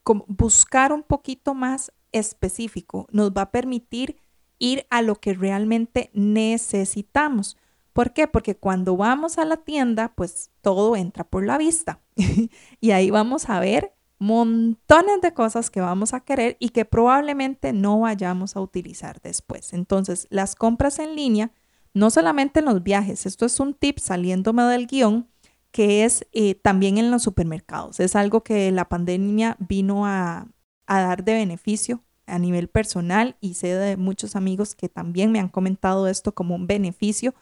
buscar 0.04 0.92
un 0.92 1.02
poquito 1.02 1.54
más 1.54 1.92
específico, 2.12 3.08
nos 3.10 3.32
va 3.32 3.42
a 3.42 3.50
permitir 3.50 4.16
ir 4.58 4.86
a 4.90 5.02
lo 5.02 5.16
que 5.16 5.34
realmente 5.34 6.10
necesitamos. 6.12 7.56
¿Por 7.92 8.12
qué? 8.12 8.28
Porque 8.28 8.56
cuando 8.56 8.96
vamos 8.96 9.38
a 9.38 9.44
la 9.44 9.56
tienda, 9.56 10.12
pues 10.14 10.50
todo 10.60 10.96
entra 10.96 11.24
por 11.24 11.46
la 11.46 11.56
vista. 11.58 12.00
y 12.80 12.90
ahí 12.90 13.10
vamos 13.10 13.48
a 13.48 13.60
ver 13.60 13.94
montones 14.18 15.20
de 15.20 15.34
cosas 15.34 15.70
que 15.70 15.80
vamos 15.80 16.14
a 16.14 16.20
querer 16.20 16.56
y 16.58 16.70
que 16.70 16.84
probablemente 16.84 17.72
no 17.72 18.00
vayamos 18.00 18.56
a 18.56 18.60
utilizar 18.60 19.20
después. 19.20 19.72
Entonces, 19.72 20.26
las 20.30 20.54
compras 20.54 20.98
en 20.98 21.16
línea, 21.16 21.52
no 21.94 22.10
solamente 22.10 22.60
en 22.60 22.66
los 22.66 22.82
viajes, 22.82 23.26
esto 23.26 23.46
es 23.46 23.60
un 23.60 23.74
tip 23.74 23.98
saliéndome 23.98 24.62
del 24.64 24.86
guion, 24.86 25.28
que 25.70 26.04
es 26.04 26.26
eh, 26.32 26.54
también 26.54 26.98
en 26.98 27.10
los 27.10 27.22
supermercados. 27.22 28.00
Es 28.00 28.16
algo 28.16 28.42
que 28.42 28.70
la 28.72 28.88
pandemia 28.88 29.56
vino 29.58 30.06
a, 30.06 30.48
a 30.86 31.00
dar 31.00 31.24
de 31.24 31.34
beneficio 31.34 32.02
a 32.26 32.38
nivel 32.38 32.68
personal 32.68 33.36
y 33.40 33.54
sé 33.54 33.74
de 33.74 33.96
muchos 33.96 34.36
amigos 34.36 34.74
que 34.74 34.88
también 34.88 35.32
me 35.32 35.40
han 35.40 35.48
comentado 35.48 36.08
esto 36.08 36.34
como 36.34 36.54
un 36.54 36.66
beneficio, 36.66 37.34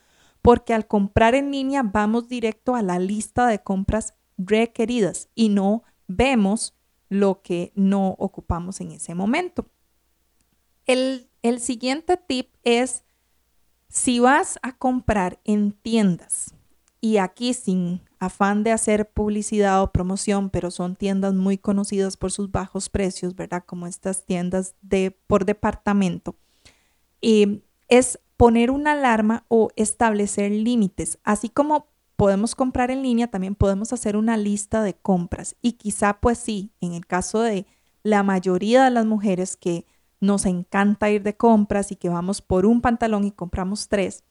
porque 0.42 0.74
al 0.74 0.86
comprar 0.86 1.34
en 1.34 1.50
línea 1.50 1.82
vamos 1.82 2.28
directo 2.28 2.74
a 2.74 2.82
la 2.82 2.98
lista 2.98 3.46
de 3.46 3.62
compras 3.62 4.14
requeridas 4.36 5.28
y 5.34 5.48
no 5.48 5.82
vemos 6.06 6.74
lo 7.08 7.42
que 7.42 7.72
no 7.74 8.16
ocupamos 8.18 8.80
en 8.80 8.92
ese 8.92 9.14
momento. 9.14 9.66
El, 10.86 11.28
el 11.42 11.60
siguiente 11.60 12.16
tip 12.16 12.48
es, 12.62 13.04
si 13.88 14.18
vas 14.18 14.58
a 14.62 14.76
comprar 14.76 15.40
en 15.44 15.72
tiendas, 15.72 16.54
y 17.04 17.18
aquí 17.18 17.52
sin 17.52 18.00
afán 18.24 18.64
de 18.64 18.72
hacer 18.72 19.10
publicidad 19.10 19.82
o 19.82 19.92
promoción, 19.92 20.50
pero 20.50 20.70
son 20.70 20.96
tiendas 20.96 21.34
muy 21.34 21.58
conocidas 21.58 22.16
por 22.16 22.32
sus 22.32 22.50
bajos 22.50 22.88
precios, 22.88 23.34
¿verdad? 23.34 23.64
Como 23.66 23.86
estas 23.86 24.24
tiendas 24.24 24.74
de, 24.82 25.16
por 25.26 25.44
departamento. 25.44 26.36
y 27.20 27.62
es 27.88 28.18
poner 28.36 28.70
una 28.70 28.92
alarma 28.92 29.44
o 29.48 29.68
establecer 29.76 30.50
límites, 30.50 31.18
así 31.22 31.48
como 31.48 31.86
podemos 32.16 32.54
comprar 32.54 32.90
en 32.90 33.02
línea, 33.02 33.28
también 33.28 33.54
podemos 33.54 33.92
hacer 33.92 34.16
una 34.16 34.36
lista 34.36 34.82
de 34.82 34.94
compras 34.94 35.56
y 35.62 35.72
quizá 35.72 36.14
pues 36.20 36.38
sí, 36.38 36.72
en 36.80 36.94
el 36.94 37.06
caso 37.06 37.40
de 37.40 37.66
la 38.02 38.22
mayoría 38.22 38.84
de 38.84 38.90
las 38.90 39.06
mujeres 39.06 39.56
que 39.56 39.86
nos 40.20 40.46
encanta 40.46 41.10
ir 41.10 41.22
de 41.22 41.36
compras 41.36 41.92
y 41.92 41.96
que 41.96 42.08
vamos 42.08 42.40
por 42.40 42.66
un 42.66 42.80
pantalón 42.80 43.24
y 43.24 43.30
compramos 43.30 43.88
tres, 43.88 44.24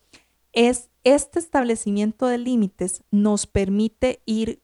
es 0.52 0.90
este 1.04 1.40
establecimiento 1.40 2.28
de 2.28 2.38
límites 2.38 3.04
nos 3.12 3.46
permite 3.46 4.22
ir 4.26 4.62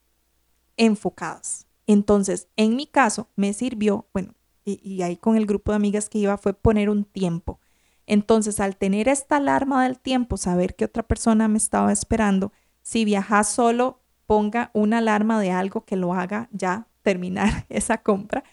enfocadas. 0.78 1.68
Entonces, 1.88 2.48
en 2.56 2.76
mi 2.76 2.88
caso, 2.88 3.28
me 3.36 3.54
sirvió, 3.54 4.08
bueno, 4.14 4.34
y, 4.64 5.02
ahí 5.02 5.18
con 5.18 5.36
el 5.36 5.46
grupo 5.46 5.72
de 5.72 5.78
amigas 5.78 6.10
que 6.10 6.20
iba 6.20 6.38
fue 6.38 6.54
poner 6.54 6.90
un 6.90 7.04
tiempo. 7.04 7.60
Entonces, 8.06 8.60
al 8.60 8.76
tener 8.76 9.08
esta 9.08 9.38
alarma 9.38 9.84
del 9.84 10.00
tiempo, 10.00 10.38
saber 10.38 10.76
que 10.76 10.86
otra 10.86 11.04
persona 11.04 11.48
me 11.48 11.58
estaba 11.58 11.92
esperando, 11.92 12.54
si 12.82 13.06
viajas 13.06 13.50
solo, 13.50 14.02
ponga 14.26 14.72
una 14.74 15.00
alarma 15.00 15.40
de 15.42 15.52
algo 15.52 15.86
que 15.86 15.96
lo 15.96 16.14
haga 16.14 16.50
ya 16.52 16.88
terminar 17.02 17.66
esa 17.70 18.00
compra. 18.00 18.44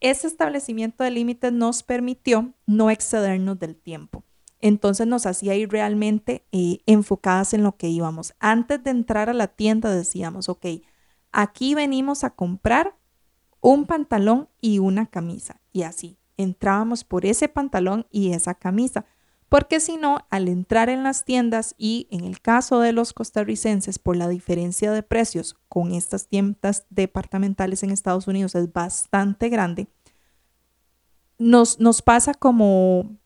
Ese 0.00 0.26
establecimiento 0.26 1.04
de 1.04 1.10
límites 1.10 1.52
nos 1.52 1.82
permitió 1.82 2.52
no 2.66 2.90
excedernos 2.90 3.58
del 3.58 3.76
tiempo. 3.76 4.24
Entonces 4.60 5.06
nos 5.06 5.26
hacía 5.26 5.54
ir 5.54 5.70
realmente 5.70 6.46
eh, 6.52 6.78
enfocadas 6.86 7.54
en 7.54 7.62
lo 7.62 7.76
que 7.76 7.88
íbamos. 7.88 8.34
Antes 8.38 8.82
de 8.82 8.90
entrar 8.90 9.28
a 9.28 9.34
la 9.34 9.48
tienda 9.48 9.90
decíamos, 9.90 10.48
ok, 10.48 10.66
aquí 11.32 11.74
venimos 11.74 12.24
a 12.24 12.30
comprar 12.30 12.96
un 13.60 13.86
pantalón 13.86 14.48
y 14.60 14.78
una 14.78 15.06
camisa. 15.06 15.60
Y 15.72 15.82
así, 15.82 16.18
entrábamos 16.36 17.04
por 17.04 17.26
ese 17.26 17.48
pantalón 17.48 18.06
y 18.10 18.32
esa 18.32 18.54
camisa 18.54 19.04
porque 19.48 19.78
si 19.78 19.96
no, 19.96 20.26
al 20.30 20.48
entrar 20.48 20.88
en 20.88 21.04
las 21.04 21.24
tiendas 21.24 21.74
y 21.78 22.08
en 22.10 22.24
el 22.24 22.40
caso 22.40 22.80
de 22.80 22.92
los 22.92 23.12
costarricenses, 23.12 23.98
por 23.98 24.16
la 24.16 24.28
diferencia 24.28 24.90
de 24.90 25.02
precios 25.02 25.56
con 25.68 25.92
estas 25.92 26.26
tiendas 26.26 26.84
departamentales 26.90 27.82
en 27.82 27.90
Estados 27.90 28.26
Unidos 28.26 28.54
es 28.56 28.72
bastante 28.72 29.48
grande, 29.48 29.86
nos, 31.38 31.78
nos 31.78 32.02
pasa 32.02 32.34
como 32.34 33.16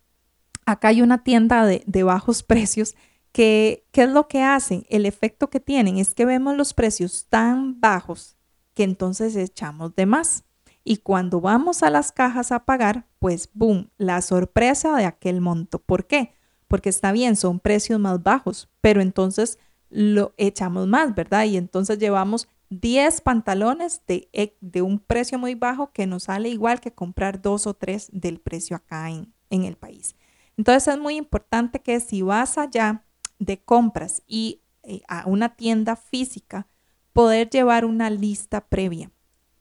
acá 0.70 0.88
hay 0.88 1.02
una 1.02 1.22
tienda 1.22 1.66
de, 1.66 2.02
bajos 2.02 2.42
precios 2.42 2.96
que, 3.32 3.86
¿qué 3.92 4.02
es 4.02 4.08
lo 4.10 4.28
que 4.28 4.42
hacen? 4.42 4.84
El 4.88 5.06
efecto 5.06 5.50
que 5.50 5.60
tienen 5.60 5.98
es 5.98 6.14
que 6.14 6.24
vemos 6.24 6.56
los 6.56 6.74
precios 6.74 7.26
tan 7.28 7.80
bajos 7.80 8.36
que 8.74 8.84
entonces 8.84 9.36
echamos 9.36 9.94
de 9.94 10.06
más. 10.06 10.44
Y 10.82 10.98
cuando 10.98 11.40
vamos 11.40 11.82
a 11.82 11.90
las 11.90 12.10
cajas 12.10 12.52
a 12.52 12.64
pagar, 12.64 13.06
pues 13.18 13.50
boom, 13.52 13.90
la 13.98 14.22
sorpresa 14.22 14.96
de 14.96 15.04
aquel 15.04 15.40
monto. 15.40 15.78
¿Por 15.78 16.06
qué? 16.06 16.32
Porque 16.68 16.88
está 16.88 17.12
bien, 17.12 17.36
son 17.36 17.60
precios 17.60 18.00
más 18.00 18.22
bajos, 18.22 18.68
pero 18.80 19.02
entonces 19.02 19.58
lo 19.90 20.34
echamos 20.36 20.86
más, 20.86 21.14
¿verdad? 21.14 21.44
Y 21.44 21.56
entonces 21.56 21.98
llevamos 21.98 22.48
10 22.70 23.20
pantalones 23.20 24.02
de, 24.06 24.56
de 24.60 24.82
un 24.82 25.00
precio 25.00 25.38
muy 25.38 25.54
bajo 25.54 25.92
que 25.92 26.06
nos 26.06 26.24
sale 26.24 26.48
igual 26.48 26.80
que 26.80 26.92
comprar 26.92 27.42
dos 27.42 27.66
o 27.66 27.74
tres 27.74 28.08
del 28.12 28.40
precio 28.40 28.76
acá 28.76 29.10
en, 29.10 29.34
en 29.50 29.64
el 29.64 29.76
país. 29.76 30.14
Entonces 30.60 30.92
es 30.92 31.00
muy 31.00 31.16
importante 31.16 31.80
que 31.80 32.00
si 32.00 32.20
vas 32.20 32.58
allá 32.58 33.06
de 33.38 33.62
compras 33.62 34.22
y 34.26 34.60
eh, 34.82 35.00
a 35.08 35.26
una 35.26 35.56
tienda 35.56 35.96
física, 35.96 36.66
poder 37.14 37.48
llevar 37.48 37.86
una 37.86 38.10
lista 38.10 38.68
previa 38.68 39.10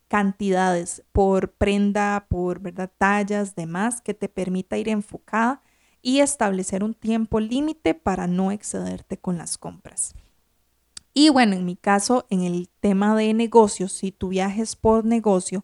cantidades 0.10 1.04
por 1.14 1.54
prenda, 1.54 2.26
por 2.28 2.60
¿verdad? 2.60 2.92
tallas, 2.98 3.56
demás, 3.56 4.02
que 4.02 4.14
te 4.14 4.28
permita 4.28 4.78
ir 4.78 4.90
enfocada 4.90 5.62
y 6.02 6.20
establecer 6.20 6.84
un 6.84 6.94
tiempo 6.94 7.40
límite 7.40 7.94
para 7.94 8.28
no 8.28 8.52
excederte 8.52 9.16
con 9.18 9.38
las 9.38 9.58
compras. 9.58 10.14
Y 11.14 11.30
bueno, 11.30 11.56
en 11.56 11.64
mi 11.64 11.78
caso, 11.78 12.28
en 12.30 12.42
el 12.42 12.68
tema 12.82 13.16
de 13.16 13.34
negocios, 13.34 13.94
si 13.94 14.12
tu 14.12 14.28
viajes 14.28 14.76
por 14.76 15.06
negocio, 15.06 15.64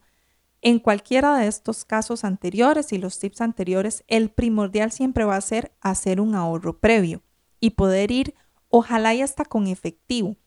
en 0.66 0.80
cualquiera 0.80 1.38
de 1.38 1.46
estos 1.46 1.86
casos 1.86 2.24
anteriores 2.24 2.92
y 2.92 2.98
los 2.98 3.20
tips 3.20 3.42
anteriores, 3.42 4.04
el 4.08 4.32
primordial 4.32 4.92
siempre 4.92 5.24
va 5.24 5.36
a 5.36 5.42
ser 5.42 5.72
hacer 5.80 6.20
un 6.20 6.34
ahorro 6.34 6.80
previo 6.80 7.22
y 7.60 7.70
poder 7.70 8.10
ir, 8.10 8.34
ojalá 8.70 9.14
y 9.14 9.22
hasta 9.22 9.46
con 9.46 9.68
efectivo. 9.68 10.38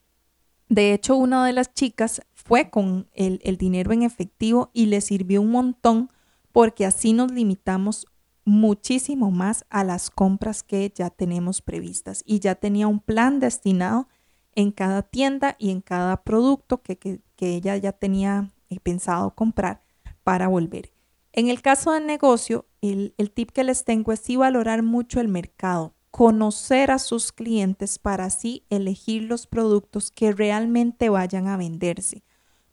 De 0.69 0.93
hecho, 0.93 1.15
una 1.15 1.47
de 1.47 1.53
las 1.53 1.73
chicas 1.73 2.21
fue 2.35 2.69
con 2.69 3.09
el, 3.13 3.39
dinero 3.59 3.93
en 3.93 4.03
efectivo 4.03 4.73
y 4.75 4.87
le 4.87 5.03
sirvió 5.03 5.41
un 5.41 5.53
montón 5.53 6.11
porque 6.51 6.85
así 6.85 7.13
nos 7.13 7.31
limitamos 7.31 8.05
muchísimo 8.45 9.31
más 9.31 9.67
a 9.71 9.85
las 9.85 10.11
compras 10.11 10.65
que 10.65 10.93
ya 10.93 11.11
tenemos 11.11 11.63
previstas 11.63 12.25
y 12.27 12.41
ya 12.41 12.57
tenía 12.57 12.89
un 12.89 12.99
plan 12.99 13.39
destinado 13.39 14.09
en 14.57 14.73
cada 14.73 15.03
tienda 15.03 15.55
y 15.61 15.71
en 15.71 15.81
cada 15.81 16.25
producto 16.25 16.83
que, 16.83 17.21
ella 17.39 17.77
ya 17.77 17.93
tenía 17.93 18.51
eh, 18.69 18.81
pensado 18.81 19.33
comprar 19.37 19.87
para 20.29 20.47
volver. 20.47 20.93
En 21.33 21.49
el 21.49 21.63
caso 21.63 21.93
del 21.93 22.05
negocio, 22.05 22.67
el, 22.83 23.15
el 23.17 23.31
tip 23.31 23.51
que 23.51 23.65
les 23.65 23.87
tengo 23.87 24.13
es 24.13 24.21
sí 24.21 24.37
valorar 24.37 24.83
mucho 24.83 25.21
el 25.21 25.29
mercado, 25.29 25.95
conocer 26.11 26.91
a 26.91 26.99
sus 26.99 27.33
clientes 27.33 27.99
para 27.99 28.27
así 28.27 28.63
elegir 28.69 29.23
los 29.23 29.47
productos 29.47 30.11
que 30.11 30.33
realmente 30.33 31.09
vayan 31.09 31.49
a 31.49 31.57
venderse. 31.57 32.25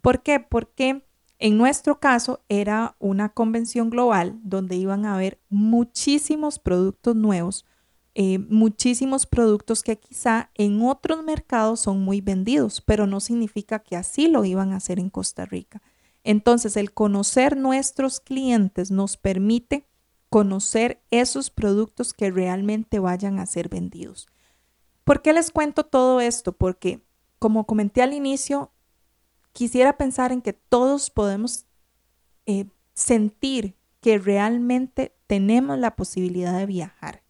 ¿Por 0.02 0.22
qué? 0.22 0.42
Porque 0.42 1.06
en 1.40 1.58
nuestro 1.58 2.02
caso 2.02 2.42
era 2.50 2.98
una 3.00 3.30
convención 3.30 3.90
global 3.90 4.38
donde 4.44 4.76
iban 4.76 5.06
a 5.06 5.16
haber 5.16 5.40
muchísimos 5.48 6.60
productos 6.60 7.16
nuevos, 7.16 7.64
eh, 8.16 8.40
muchísimos 8.40 9.26
productos 9.26 9.82
que 9.82 9.98
quizá 9.98 10.50
en 10.56 10.82
otros 10.82 11.24
mercados 11.24 11.80
son 11.80 12.02
muy 12.02 12.20
vendidos, 12.20 12.82
pero 12.82 13.08
no 13.08 13.22
significa 13.22 13.80
que 13.80 13.96
así 13.96 14.28
lo 14.28 14.44
iban 14.44 14.74
a 14.74 14.76
hacer 14.76 15.00
en 15.00 15.10
Costa 15.10 15.46
Rica. 15.46 15.82
Entonces, 16.26 16.76
el 16.76 16.92
conocer 16.92 17.56
nuestros 17.56 18.20
clientes 18.20 18.90
nos 18.90 19.16
permite 19.16 19.88
conocer 20.30 21.04
esos 21.12 21.52
productos 21.52 22.16
que 22.16 22.32
realmente 22.32 22.98
vayan 22.98 23.38
a 23.38 23.46
ser 23.46 23.70
vendidos. 23.70 24.28
¿Por 25.04 25.22
qué 25.22 25.34
les 25.34 25.52
cuento 25.52 25.86
todo 25.86 26.20
esto? 26.20 26.52
Porque, 26.58 27.06
como 27.38 27.68
comenté 27.68 28.02
al 28.02 28.12
inicio, 28.12 28.72
quisiera 29.54 29.98
pensar 29.98 30.32
en 30.32 30.42
que 30.42 30.54
todos 30.54 31.12
podemos 31.12 31.68
eh, 32.48 32.66
sentir 32.96 33.78
que 34.02 34.18
realmente 34.18 35.16
tenemos 35.28 35.78
la 35.78 35.96
posibilidad 35.96 36.58
de 36.58 36.66
viajar. 36.66 37.22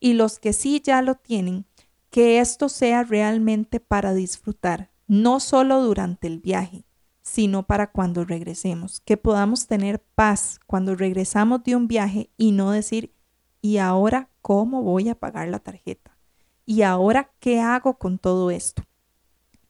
Y 0.00 0.14
los 0.14 0.40
que 0.40 0.52
sí 0.52 0.82
ya 0.84 1.00
lo 1.00 1.14
tienen, 1.14 1.64
que 2.10 2.40
esto 2.40 2.68
sea 2.68 3.04
realmente 3.04 3.78
para 3.78 4.14
disfrutar, 4.14 4.90
no 5.06 5.38
solo 5.38 5.80
durante 5.80 6.26
el 6.26 6.40
viaje, 6.40 6.84
sino 7.22 7.62
para 7.62 7.90
cuando 7.90 8.24
regresemos, 8.24 9.00
que 9.00 9.16
podamos 9.16 9.66
tener 9.66 10.02
paz 10.14 10.60
cuando 10.66 10.96
regresamos 10.96 11.62
de 11.64 11.76
un 11.76 11.88
viaje 11.88 12.30
y 12.36 12.52
no 12.52 12.72
decir, 12.72 13.14
¿y 13.60 13.78
ahora 13.78 14.28
cómo 14.42 14.82
voy 14.82 15.08
a 15.08 15.14
pagar 15.14 15.48
la 15.48 15.60
tarjeta? 15.60 16.18
¿Y 16.66 16.82
ahora 16.82 17.30
qué 17.38 17.60
hago 17.60 17.98
con 17.98 18.18
todo 18.18 18.50
esto? 18.50 18.82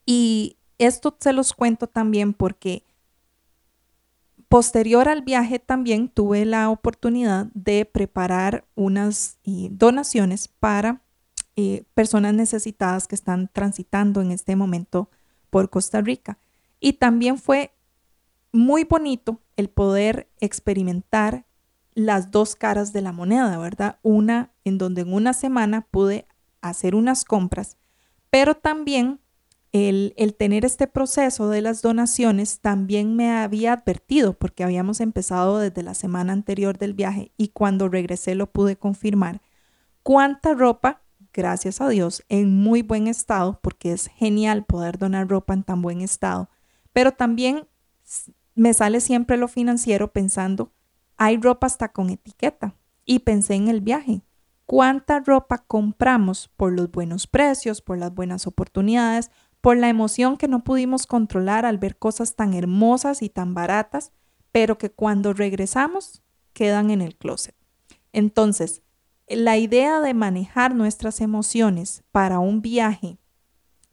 Y 0.07 0.57
esto 0.79 1.17
se 1.21 1.33
los 1.33 1.53
cuento 1.53 1.87
también 1.87 2.33
porque 2.33 2.85
posterior 4.49 5.09
al 5.09 5.23
viaje 5.23 5.59
también 5.59 6.09
tuve 6.09 6.45
la 6.45 6.69
oportunidad 6.71 7.47
de 7.55 7.85
preparar 7.85 8.67
unas 8.75 9.39
donaciones 9.45 10.49
para 10.49 11.03
eh, 11.57 11.85
personas 11.95 12.35
necesitadas 12.35 13.07
que 13.07 13.15
están 13.15 13.49
transitando 13.53 14.21
en 14.21 14.31
este 14.31 14.57
momento 14.57 15.11
por 15.51 15.71
Costa 15.71 16.01
Rica. 16.01 16.39
Y 16.83 16.95
también 16.95 17.39
fue 17.39 17.73
muy 18.53 18.85
bonito 18.85 19.41
el 19.57 19.71
poder 19.71 20.29
experimentar 20.41 21.47
las 21.95 22.31
dos 22.33 22.57
caras 22.57 22.93
de 22.93 23.03
la 23.03 23.13
moneda, 23.13 23.57
¿verdad? 23.57 23.99
Una 24.03 24.53
en 24.65 24.79
donde 24.79 25.03
en 25.03 25.13
una 25.13 25.33
semana 25.33 25.87
pude 25.91 26.27
hacer 26.61 26.95
unas 26.95 27.25
compras, 27.25 27.77
pero 28.31 28.57
también 28.57 29.21
el, 29.73 30.35
tener 30.39 30.65
este 30.65 30.87
proceso 30.87 31.49
de 31.49 31.63
las 31.63 31.83
donaciones 31.83 32.61
también 32.61 33.17
me 33.17 33.31
había 33.31 33.73
advertido 33.73 34.35
porque 34.35 34.65
habíamos 34.65 35.01
empezado 35.01 35.59
desde 35.61 35.83
la 35.83 35.95
semana 35.95 36.33
anterior 36.33 36.79
del 36.79 36.95
viaje 36.95 37.33
y 37.37 37.49
cuando 37.49 37.89
regresé 37.89 38.35
lo 38.35 38.51
pude 38.51 38.77
confirmar. 38.77 39.41
Cuánta 40.03 40.55
ropa, 40.55 41.03
gracias 41.33 41.81
a 41.81 41.89
Dios, 41.89 42.25
en 42.29 42.55
muy 42.55 42.83
buen 42.83 43.07
estado, 43.07 43.61
porque 43.63 43.93
es 43.93 44.09
genial 44.09 44.65
poder 44.65 44.99
donar 44.99 45.29
ropa 45.29 45.55
en 45.55 45.63
tan 45.63 45.81
buen 45.81 46.01
estado, 46.03 46.51
pero 46.93 47.13
también 47.13 47.67
me 48.55 48.75
sale 48.75 49.01
siempre 49.01 49.37
lo 49.37 49.49
financiero 49.49 50.13
pensando, 50.13 50.73
hay 51.17 51.37
ropa 51.39 51.67
hasta 51.67 51.93
con 51.93 52.11
etiqueta 52.11 52.75
y 53.05 53.21
pensé 53.21 53.55
en 53.55 53.69
el 53.69 53.81
viaje. 53.81 54.23
¿Cuánta 54.67 55.21
ropa 55.21 55.59
compramos 55.59 56.49
por 56.57 56.73
los 56.73 56.91
buenos 56.91 57.27
precios, 57.27 57.83
por 57.83 57.99
las 57.99 58.15
buenas 58.15 58.47
oportunidades, 58.47 59.31
por 59.61 59.77
la 59.77 59.89
emoción 59.89 60.37
que 60.37 60.49
no 60.49 60.65
pudimos 60.65 61.07
controlar 61.07 61.65
al 61.65 61.79
ver 61.79 61.97
cosas 61.97 62.35
tan 62.35 62.53
hermosas 62.55 63.23
y 63.23 63.29
tan 63.29 63.55
baratas, 63.55 64.13
pero 64.51 64.79
que 64.79 64.91
cuando 64.91 65.33
regresamos 65.33 66.23
quedan 66.53 66.91
en 66.91 67.01
el 67.01 67.17
closet. 67.17 67.55
Entonces, 68.13 68.83
la 69.29 69.57
idea 69.57 70.01
de 70.01 70.15
manejar 70.15 70.75
nuestras 70.75 71.21
emociones 71.21 72.03
para 72.13 72.39
un 72.41 72.61
viaje, 72.61 73.19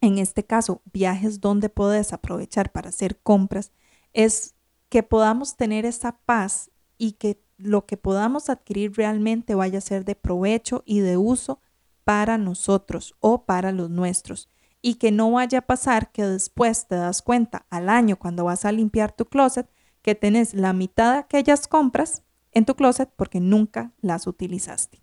en 0.01 0.18
este 0.18 0.46
caso, 0.46 0.82
viajes 0.91 1.41
donde 1.41 1.70
puedes 1.70 2.13
aprovechar 2.13 2.72
para 2.72 2.89
hacer 2.89 3.20
compras, 3.22 3.72
es 4.13 4.56
que 4.89 5.03
podamos 5.03 5.56
tener 5.56 5.86
esa 5.86 6.18
paz 6.25 6.72
y 6.98 7.13
que 7.13 7.41
lo 7.58 7.86
que 7.86 7.98
podamos 7.98 8.50
adquirir 8.50 8.94
realmente 8.96 9.56
vaya 9.56 9.79
a 9.79 9.82
ser 9.82 10.06
de 10.06 10.15
provecho 10.15 10.84
y 10.86 11.00
de 11.00 11.18
uso 11.18 11.62
para 12.03 12.38
nosotros 12.38 13.15
o 13.20 13.46
para 13.46 13.72
los 13.72 13.89
nuestros 13.89 14.48
y 14.82 14.96
que 14.96 15.12
no 15.12 15.32
vaya 15.32 15.60
a 15.60 15.68
pasar 15.68 16.12
que 16.12 16.25
después 16.25 16.88
te 16.88 16.96
das 16.96 17.22
cuenta 17.22 17.65
al 17.70 17.89
año 17.89 18.18
cuando 18.18 18.46
vas 18.46 18.65
a 18.65 18.72
limpiar 18.72 19.12
tu 19.12 19.25
closet 19.25 19.70
que 20.01 20.15
tenés 20.15 20.53
la 20.53 20.74
mitad 20.74 21.13
de 21.13 21.20
aquellas 21.20 21.68
compras 21.68 22.24
en 22.51 22.65
tu 22.65 22.75
closet 22.75 23.12
porque 23.15 23.39
nunca 23.39 23.91
las 24.01 24.25
utilizaste. 24.25 25.01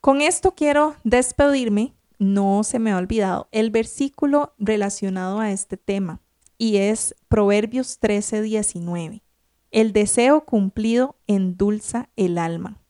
Con 0.00 0.20
esto 0.20 0.54
quiero 0.54 0.96
despedirme, 1.02 1.94
no 2.18 2.62
se 2.64 2.78
me 2.78 2.92
ha 2.92 2.96
olvidado, 2.96 3.48
el 3.52 3.70
versículo 3.70 4.54
relacionado 4.58 5.40
a 5.40 5.50
este 5.50 5.76
tema 5.76 6.20
y 6.58 6.76
es 6.76 7.14
Proverbios 7.28 7.98
13, 7.98 8.42
19. 8.42 9.22
El 9.70 9.92
deseo 9.92 10.44
cumplido 10.44 11.16
endulza 11.26 12.08
el 12.16 12.38
alma. 12.38 12.80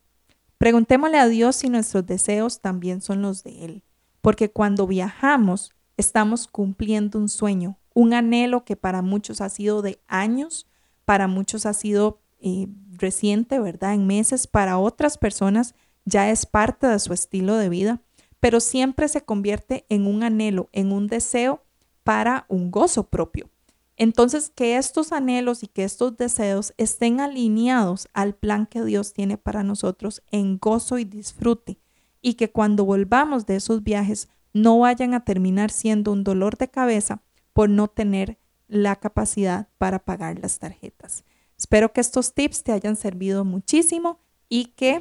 Preguntémosle 0.59 1.19
a 1.19 1.29
Dios 1.29 1.57
si 1.57 1.69
nuestros 1.69 2.07
deseos 2.07 2.61
también 2.61 3.01
son 3.01 3.23
los 3.23 3.43
de 3.43 3.65
Él 3.65 3.85
porque 4.25 4.51
cuando 4.51 4.87
viajamos 4.87 5.75
estamos 5.99 6.49
cumpliendo 6.49 7.19
un 7.19 7.29
sueño, 7.29 7.79
un 7.93 8.15
anhelo 8.15 8.65
que 8.65 8.75
para 8.75 9.03
muchos 9.03 9.43
ha 9.43 9.51
sido 9.51 9.83
de 9.83 10.01
años, 10.09 10.67
para 11.05 11.29
muchos 11.29 11.67
ha 11.67 11.75
sido 11.75 12.23
eh, 12.41 12.69
reciente, 12.93 13.61
¿verdad? 13.61 13.93
En 13.93 14.07
meses, 14.07 14.47
para 14.47 14.79
otras 14.79 15.19
personas 15.19 15.75
ya 16.07 16.31
es 16.31 16.47
parte 16.47 16.87
de 16.87 16.99
su 17.01 17.13
estilo 17.13 17.57
de 17.57 17.69
vida, 17.69 18.01
pero 18.45 18.61
siempre 18.61 19.09
se 19.09 19.23
convierte 19.23 19.87
en 19.89 20.07
un 20.07 20.23
anhelo, 20.23 20.69
en 20.73 20.93
un 20.93 21.07
deseo 21.07 21.65
para 22.03 22.45
un 22.51 22.71
gozo 22.71 23.09
propio. 23.09 23.49
Entonces, 23.97 24.53
que 24.55 24.77
estos 24.77 25.13
anhelos 25.13 25.63
y 25.63 25.67
que 25.67 25.83
estos 25.83 26.19
deseos 26.19 26.75
estén 26.77 27.23
alineados 27.23 28.07
al 28.13 28.35
plan 28.35 28.67
que 28.67 28.85
Dios 28.85 29.15
tiene 29.15 29.39
para 29.39 29.63
nosotros 29.63 30.23
en 30.31 30.59
gozo 30.59 30.99
y 30.99 31.07
disfrute, 31.07 31.79
y 32.21 32.35
que 32.35 32.51
cuando 32.51 32.85
volvamos 32.85 33.47
de 33.47 33.57
esos 33.57 33.83
viajes 33.83 34.29
no 34.53 34.79
vayan 34.79 35.15
a 35.15 35.25
terminar 35.25 35.71
siendo 35.71 36.13
un 36.13 36.23
dolor 36.23 36.59
de 36.59 36.69
cabeza 36.69 37.23
por 37.55 37.71
no 37.71 37.89
tener 37.89 38.37
la 38.69 38.97
capacidad 38.97 39.69
para 39.79 40.01
pagar 40.01 40.39
las 40.39 40.59
tarjetas. 40.59 41.25
Espero 41.57 41.95
que 41.95 42.03
estos 42.03 42.35
tips 42.35 42.63
te 42.63 42.73
hayan 42.73 42.97
servido 42.97 43.47
muchísimo 43.47 44.19
y 44.51 44.67
que 44.67 45.01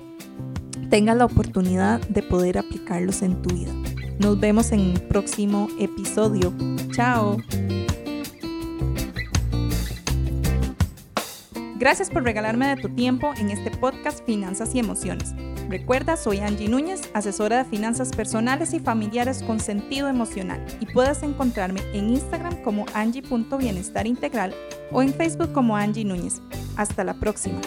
tengas 0.84 1.18
la 1.18 1.26
oportunidad 1.26 2.00
de 2.08 2.24
poder 2.24 2.58
aplicarlos 2.58 3.22
en 3.22 3.42
tu 3.42 3.56
vida. 3.56 3.72
Nos 4.20 4.40
vemos 4.40 4.72
en 4.72 4.80
el 4.80 5.02
próximo 5.02 5.68
episodio. 5.80 6.54
Chao. 6.96 7.38
Gracias 11.84 12.10
por 12.10 12.24
regalarme 12.24 12.68
de 12.68 12.82
tu 12.82 12.90
tiempo 12.90 13.34
en 13.38 13.50
este 13.50 13.70
podcast 13.72 14.26
Finanzas 14.26 14.74
y 14.74 14.80
Emociones. 14.80 15.34
Recuerda, 15.70 16.16
soy 16.16 16.40
Angie 16.40 16.70
Núñez, 16.70 17.10
asesora 17.14 17.58
de 17.58 17.66
finanzas 17.66 18.12
personales 18.12 18.74
y 18.74 18.80
familiares 18.80 19.44
con 19.44 19.60
sentido 19.60 20.08
emocional 20.08 20.64
y 20.80 20.86
puedes 20.86 21.24
encontrarme 21.24 21.82
en 21.94 22.10
Instagram 22.10 22.62
como 22.64 22.86
angie.bienestarintegral 22.94 24.54
o 24.92 25.02
en 25.02 25.14
Facebook 25.14 25.52
como 25.52 25.76
Angie 25.76 26.06
Núñez. 26.06 26.42
Hasta 26.78 27.04
la 27.04 27.16
próxima. 27.16 27.60